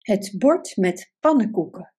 [0.00, 1.94] Het bord met pannenkoeken.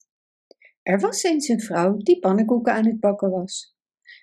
[0.81, 3.75] Er was eens een vrouw die pannenkoeken aan het bakken was.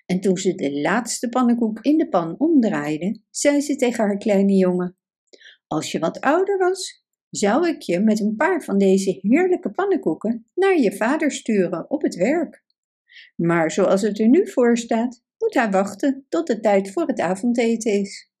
[0.05, 4.53] En toen ze de laatste pannenkoek in de pan omdraaide, zei ze tegen haar kleine
[4.53, 4.97] jongen:
[5.67, 10.49] Als je wat ouder was, zou ik je met een paar van deze heerlijke pannenkoeken
[10.53, 12.63] naar je vader sturen op het werk.
[13.35, 17.19] Maar zoals het er nu voor staat, moet hij wachten tot de tijd voor het
[17.19, 18.31] avondeten is.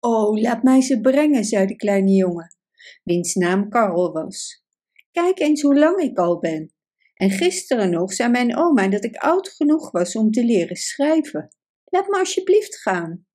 [0.00, 2.54] Oh, laat mij ze brengen, zei de kleine jongen
[3.02, 4.64] wiens naam Karel was.
[5.10, 6.72] Kijk eens hoe lang ik al ben.
[7.14, 11.48] En gisteren nog zei mijn oma dat ik oud genoeg was om te leren schrijven.
[11.84, 13.26] Laat me alsjeblieft gaan.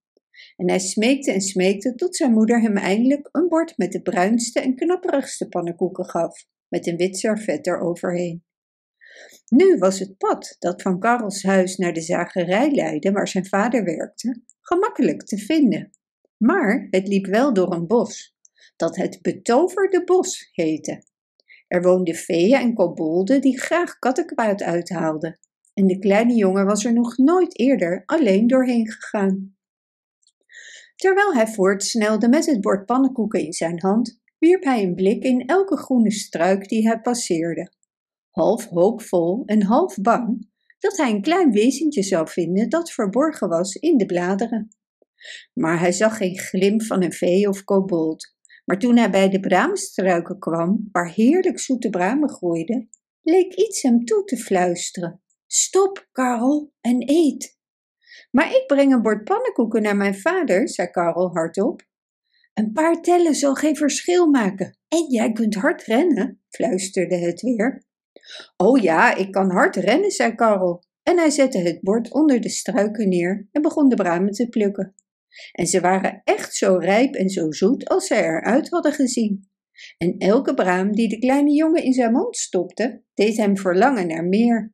[0.56, 4.60] En hij smeekte en smeekte tot zijn moeder hem eindelijk een bord met de bruinste
[4.60, 8.44] en knapperigste pannenkoeken gaf, met een wit servet eroverheen.
[9.48, 13.84] Nu was het pad dat van Karels huis naar de zagerij leidde waar zijn vader
[13.84, 15.90] werkte, gemakkelijk te vinden.
[16.38, 18.36] Maar het liep wel door een bos,
[18.80, 21.04] dat het betoverde bos heette.
[21.68, 25.40] Er woonden feeën en kobolden die graag kattenkwaad uithaalden.
[25.74, 29.58] En de kleine jongen was er nog nooit eerder alleen doorheen gegaan.
[30.96, 35.46] Terwijl hij voortsnelde met het bord pannenkoeken in zijn hand, wierp hij een blik in
[35.46, 37.72] elke groene struik die hij passeerde.
[38.30, 40.48] Half hoopvol en half bang
[40.80, 44.68] dat hij een klein wezentje zou vinden dat verborgen was in de bladeren.
[45.54, 48.36] Maar hij zag geen glimp van een vee of kobold,
[48.70, 52.90] maar toen hij bij de braamstruiken kwam, waar heerlijk zoete bramen groeiden,
[53.22, 55.22] leek iets hem toe te fluisteren.
[55.48, 57.58] Stop, Karel, en eet.
[58.32, 61.82] Maar ik breng een bord pannenkoeken naar mijn vader, zei Karel hardop.
[62.54, 64.78] Een paar tellen zal geen verschil maken.
[64.88, 67.84] En jij kunt hard rennen, fluisterde het weer.
[68.58, 70.84] Oh ja, ik kan hard rennen, zei Karel.
[71.04, 74.96] En hij zette het bord onder de struiken neer en begon de bramen te plukken.
[75.52, 79.50] En ze waren echt zo rijp en zo zoet als zij eruit hadden gezien.
[79.98, 84.24] En elke braam die de kleine jongen in zijn mond stopte, deed hem verlangen naar
[84.24, 84.72] meer.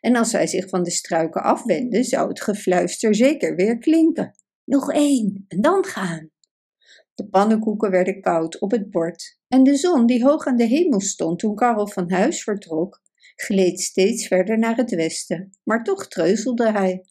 [0.00, 4.34] En als hij zich van de struiken afwendde, zou het gefluister zeker weer klinken.
[4.64, 6.30] Nog één, en dan gaan.
[7.14, 11.00] De pannenkoeken werden koud op het bord, en de zon, die hoog aan de hemel
[11.00, 13.00] stond toen Karel van huis vertrok,
[13.36, 17.04] gleed steeds verder naar het westen, maar toch treuzelde hij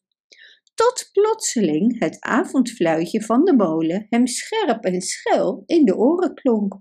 [0.81, 6.79] tot plotseling het avondfluitje van de molen hem scherp en schel in de oren klonk.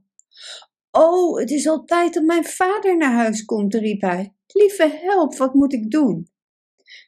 [0.91, 4.35] O, het is al tijd dat mijn vader naar huis komt, riep hij.
[4.47, 6.29] Lieve help, wat moet ik doen?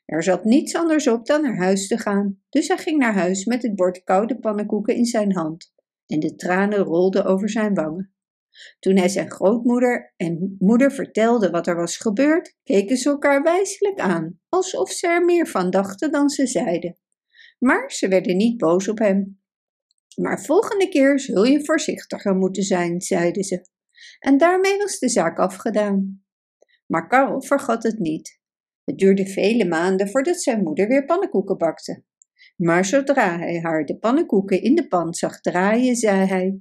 [0.04, 3.44] Er zat niets anders op dan naar huis te gaan, dus hij ging naar huis
[3.44, 5.72] met het bord koude pannenkoeken in zijn hand,
[6.06, 8.14] en de tranen rolden over zijn wangen.
[8.78, 13.98] Toen hij zijn grootmoeder en moeder vertelde wat er was gebeurd, keken ze elkaar wijselijk
[13.98, 16.98] aan, alsof ze er meer van dachten dan ze zeiden.
[17.58, 19.40] Maar ze werden niet boos op hem.
[20.16, 23.66] Maar volgende keer zul je voorzichtiger moeten zijn, zeiden ze.
[24.18, 26.24] En daarmee was de zaak afgedaan.
[26.86, 28.40] Maar Karel vergat het niet.
[28.84, 32.04] Het duurde vele maanden voordat zijn moeder weer pannenkoeken bakte.
[32.56, 36.60] Maar zodra hij haar de pannenkoeken in de pan zag draaien, zei hij: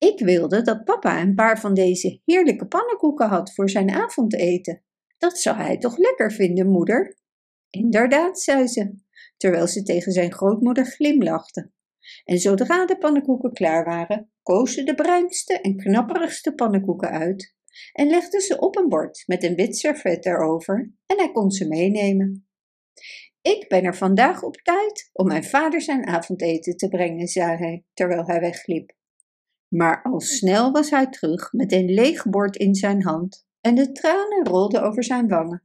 [0.00, 4.82] ik wilde dat papa een paar van deze heerlijke pannenkoeken had voor zijn avondeten.
[5.18, 7.18] Dat zou hij toch lekker vinden, moeder?
[7.70, 8.94] Inderdaad, zei ze,
[9.36, 11.70] terwijl ze tegen zijn grootmoeder glimlachte.
[12.24, 17.54] En zodra de pannenkoeken klaar waren, koos ze de bruinste en knapperigste pannenkoeken uit
[17.92, 21.68] en legde ze op een bord met een wit servet erover en hij kon ze
[21.68, 22.48] meenemen.
[23.42, 27.84] Ik ben er vandaag op tijd om mijn vader zijn avondeten te brengen, zei hij,
[27.92, 28.98] terwijl hij wegliep.
[29.70, 33.92] Maar al snel was hij terug met een leeg bord in zijn hand en de
[33.92, 35.62] tranen rolden over zijn wangen.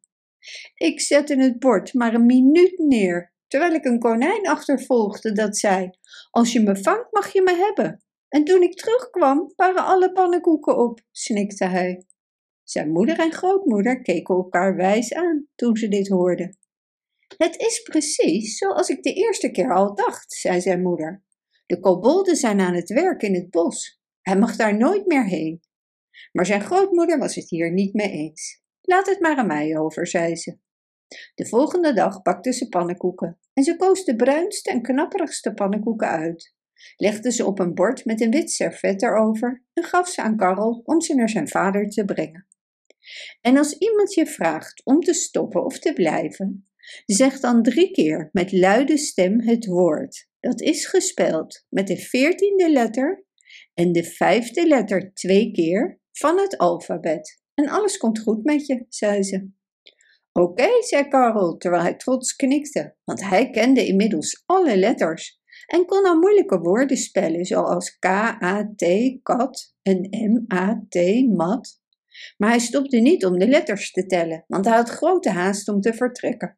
[0.76, 5.90] Ik zette het bord maar een minuut neer, terwijl ik een konijn achtervolgde dat zei:
[6.32, 8.04] Als je me vangt, mag je me hebben.
[8.28, 12.06] En toen ik terugkwam, waren alle pannenkoeken op, snikte hij.
[12.64, 16.58] Zijn moeder en grootmoeder keken elkaar wijs aan toen ze dit hoorden.
[17.38, 21.25] Het is precies zoals ik de eerste keer al dacht, zei zijn moeder.
[21.66, 24.02] De kobolden zijn aan het werk in het bos.
[24.22, 25.62] Hij mag daar nooit meer heen.
[26.32, 28.64] Maar zijn grootmoeder was het hier niet mee eens.
[28.82, 30.58] Laat het maar aan mij over, zei ze.
[31.36, 36.56] De volgende dag bakte ze pannenkoeken en ze koos de bruinste en knapperigste pannenkoeken uit,
[36.96, 40.82] legde ze op een bord met een wit servet erover en gaf ze aan Karel
[40.84, 42.48] om ze naar zijn vader te brengen.
[43.42, 46.70] En als iemand je vraagt om te stoppen of te blijven,
[47.06, 50.30] zeg dan drie keer met luide stem het woord.
[50.46, 53.26] Dat is gespeld met de veertiende letter
[53.74, 57.42] en de vijfde letter twee keer van het alfabet.
[57.54, 59.50] En alles komt goed met je, zei ze.
[60.32, 66.06] Oké, zei Karel, terwijl hij trots knikte, want hij kende inmiddels alle letters en kon
[66.06, 68.86] al moeilijke woorden spellen, zoals K-A-T,
[69.22, 71.82] kat en M-A-T, mat.
[72.38, 75.82] Maar hij stopte niet om de letters te tellen, want hij had grote haast om
[75.82, 76.58] te vertrekken.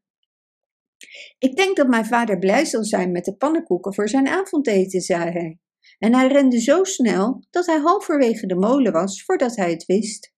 [1.37, 5.31] Ik denk dat mijn vader blij zal zijn met de pannenkoeken voor zijn avondeten, zei
[5.31, 5.59] hij.
[5.99, 10.35] En hij rende zo snel dat hij halverwege de molen was voordat hij het wist.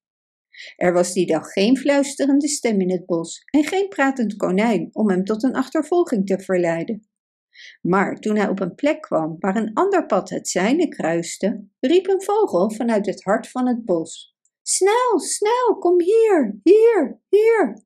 [0.76, 5.10] Er was die dag geen fluisterende stem in het bos en geen pratend konijn om
[5.10, 7.08] hem tot een achtervolging te verleiden.
[7.80, 12.08] Maar toen hij op een plek kwam waar een ander pad het zijne kruiste, riep
[12.08, 17.84] een vogel vanuit het hart van het bos: Snel, snel, kom hier, hier, hier.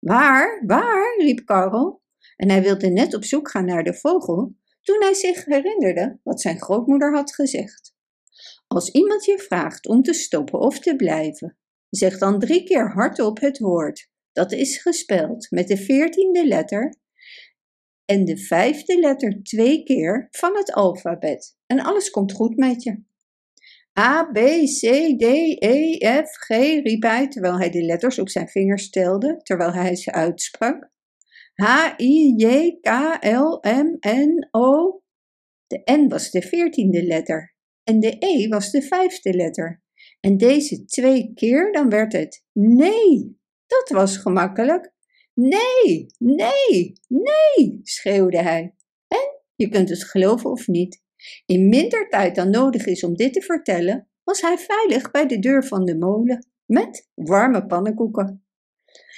[0.00, 1.14] Waar, waar?
[1.18, 2.02] riep Karel.
[2.36, 6.40] En hij wilde net op zoek gaan naar de vogel, toen hij zich herinnerde wat
[6.40, 7.94] zijn grootmoeder had gezegd.
[8.66, 11.58] Als iemand je vraagt om te stoppen of te blijven,
[11.90, 14.10] zeg dan drie keer hardop het woord.
[14.32, 16.96] Dat is gespeld met de veertiende letter
[18.04, 21.56] en de vijfde letter twee keer van het alfabet.
[21.66, 23.02] En alles komt goed met je.
[23.98, 24.36] A, B,
[24.80, 24.80] C,
[25.18, 25.22] D,
[25.62, 26.48] E, F, G,
[26.82, 30.92] riep hij terwijl hij de letters op zijn vingers telde, terwijl hij ze uitsprak.
[31.54, 35.00] H, I, J, K, L, M, N, O.
[35.66, 37.54] De N was de veertiende letter
[37.84, 39.82] en de E was de vijfde letter.
[40.20, 43.38] En deze twee keer, dan werd het nee.
[43.66, 44.92] Dat was gemakkelijk.
[45.34, 48.74] Nee, nee, nee, schreeuwde hij.
[49.08, 51.02] En, je kunt het geloven of niet,
[51.46, 55.38] in minder tijd dan nodig is om dit te vertellen, was hij veilig bij de
[55.38, 58.43] deur van de molen met warme pannenkoeken.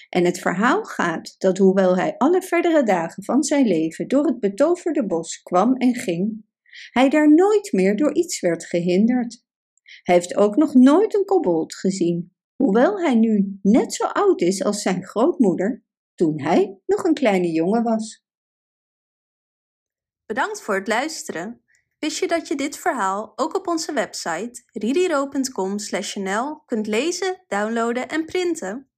[0.09, 4.41] En het verhaal gaat dat hoewel hij alle verdere dagen van zijn leven door het
[4.41, 6.45] betoverde bos kwam en ging,
[6.91, 9.45] hij daar nooit meer door iets werd gehinderd.
[10.03, 14.65] Hij heeft ook nog nooit een kobold gezien, hoewel hij nu net zo oud is
[14.65, 18.25] als zijn grootmoeder toen hij nog een kleine jongen was.
[20.27, 21.61] Bedankt voor het luisteren.
[21.99, 28.25] Wist je dat je dit verhaal ook op onze website ridiro.com/nl kunt lezen, downloaden en
[28.25, 28.91] printen?